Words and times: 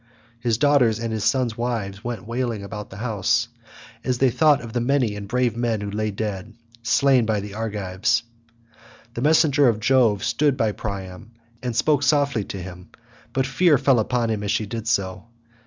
His 0.39 0.57
daughters 0.57 0.97
and 0.99 1.13
his 1.13 1.23
sons' 1.23 1.55
wives 1.55 2.03
went 2.03 2.25
wailing 2.25 2.63
about 2.63 2.89
the 2.89 2.97
house, 2.97 3.49
as 4.03 4.17
they 4.17 4.31
thought 4.31 4.59
of 4.59 4.73
the 4.73 4.81
many 4.81 5.15
and 5.15 5.27
brave 5.27 5.55
men 5.55 5.79
who 5.79 5.91
lay 5.91 6.09
dead, 6.09 6.55
slain 6.81 7.23
by 7.27 7.39
the 7.39 7.53
Argives. 7.53 8.23
The 9.13 9.21
messenger 9.21 9.67
of 9.67 9.79
Jove 9.79 10.23
stood 10.23 10.57
by 10.57 10.71
Priam 10.71 11.33
and 11.61 11.75
spoke 11.75 12.01
softly 12.01 12.43
to 12.45 12.59
him, 12.59 12.89
but 13.31 13.45
fear 13.45 13.77
fell 13.77 13.99
upon 13.99 14.31
him 14.31 14.41
as 14.41 14.49
she 14.49 14.65
did 14.65 14.87
so. 14.87 15.27